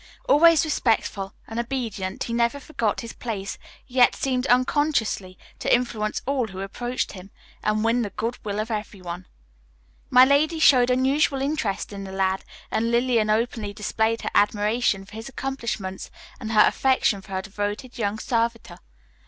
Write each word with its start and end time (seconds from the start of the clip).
Always 0.27 0.65
respectful 0.65 1.35
and 1.47 1.59
obedient, 1.59 2.23
he 2.23 2.33
never 2.33 2.59
forgot 2.59 3.01
his 3.01 3.13
place, 3.13 3.59
yet 3.85 4.15
seemed 4.15 4.47
unconsciously 4.47 5.37
to 5.59 5.71
influence 5.71 6.23
all 6.25 6.47
who 6.47 6.61
approached 6.61 7.11
him, 7.11 7.29
and 7.61 7.83
win 7.83 8.01
the 8.01 8.09
goodwill 8.09 8.59
of 8.59 8.71
everyone. 8.71 9.27
My 10.09 10.25
lady 10.25 10.57
showed 10.57 10.89
unusual 10.89 11.39
interest 11.39 11.93
in 11.93 12.03
the 12.03 12.11
lad, 12.11 12.43
and 12.71 12.89
Lillian 12.89 13.29
openly 13.29 13.73
displayed 13.75 14.23
her 14.23 14.31
admiration 14.33 15.05
for 15.05 15.13
his 15.13 15.29
accomplishments 15.29 16.09
and 16.39 16.51
her 16.51 16.63
affection 16.65 17.21
for 17.21 17.33
her 17.33 17.41
devoted 17.43 17.99
young 17.99 18.17
servitor. 18.17 18.79